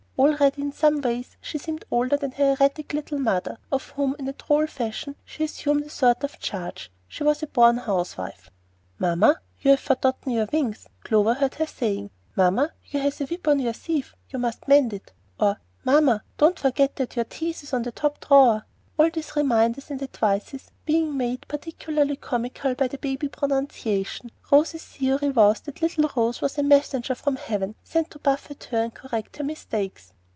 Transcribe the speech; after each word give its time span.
Already, 0.21 0.61
in 0.61 0.71
some 0.71 1.01
ways 1.01 1.35
she 1.41 1.57
seemed 1.57 1.83
older 1.89 2.15
than 2.15 2.33
her 2.33 2.51
erratic 2.51 2.93
little 2.93 3.17
mother, 3.17 3.57
of 3.71 3.89
whom, 3.91 4.15
in 4.19 4.27
a 4.27 4.33
droll 4.33 4.67
fashion, 4.67 5.15
she 5.25 5.43
assumed 5.45 5.83
a 5.83 5.89
sort 5.89 6.23
of 6.23 6.37
charge. 6.37 6.91
She 7.07 7.23
was 7.23 7.41
a 7.41 7.47
born 7.47 7.77
housewife. 7.77 8.51
"Mamma, 8.99 9.39
you 9.63 9.71
have 9.71 9.79
fordotten 9.79 10.33
your 10.33 10.47
wings," 10.53 10.87
Clover 11.03 11.35
would 11.41 11.55
hear 11.55 11.65
her 11.65 11.65
saying. 11.65 12.11
"Mamma, 12.35 12.71
you 12.91 12.99
has 12.99 13.19
a 13.19 13.25
wip 13.25 13.47
in 13.47 13.61
your 13.61 13.73
seeve, 13.73 14.13
you 14.29 14.37
must 14.37 14.67
mend 14.67 14.93
it," 14.93 15.11
or 15.39 15.59
"Mamma, 15.83 16.23
don't 16.37 16.59
fordet 16.59 16.93
dat 16.97 17.15
your 17.15 17.25
teys 17.25 17.63
is 17.63 17.73
in 17.73 17.81
the 17.81 17.91
top 17.91 18.19
dwawer," 18.19 18.65
all 18.99 19.09
these 19.09 19.35
reminders 19.35 19.89
and 19.89 20.03
advices 20.03 20.69
being 20.85 21.17
made 21.17 21.43
particularly 21.47 22.15
comical 22.15 22.75
by 22.75 22.87
the 22.89 22.97
baby 22.99 23.27
pronunciation. 23.27 24.29
Rose's 24.51 24.83
theory 24.85 25.29
was 25.29 25.61
that 25.61 25.81
little 25.81 26.11
Rose 26.15 26.39
was 26.39 26.57
a 26.59 26.63
messenger 26.63 27.15
from 27.15 27.35
heaven 27.37 27.73
sent 27.83 28.11
to 28.11 28.19
buffet 28.19 28.65
her 28.65 28.83
and 28.83 28.93
correct 28.93 29.37
her 29.37 29.43
mistakes. 29.43 30.13